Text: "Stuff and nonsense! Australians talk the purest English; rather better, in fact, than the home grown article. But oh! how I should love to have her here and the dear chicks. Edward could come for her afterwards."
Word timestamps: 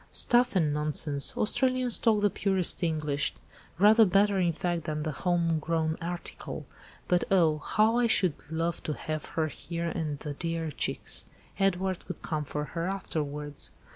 "Stuff 0.11 0.55
and 0.55 0.73
nonsense! 0.73 1.37
Australians 1.37 1.99
talk 1.99 2.21
the 2.21 2.31
purest 2.31 2.81
English; 2.81 3.35
rather 3.77 4.03
better, 4.03 4.39
in 4.39 4.51
fact, 4.51 4.85
than 4.85 5.03
the 5.03 5.11
home 5.11 5.59
grown 5.59 5.95
article. 6.01 6.65
But 7.07 7.23
oh! 7.31 7.59
how 7.59 7.99
I 7.99 8.07
should 8.07 8.33
love 8.51 8.81
to 8.81 8.93
have 8.95 9.25
her 9.37 9.45
here 9.45 9.89
and 9.89 10.17
the 10.17 10.33
dear 10.33 10.71
chicks. 10.71 11.25
Edward 11.59 12.03
could 12.07 12.23
come 12.23 12.45
for 12.45 12.63
her 12.73 12.87
afterwards." 12.87 13.69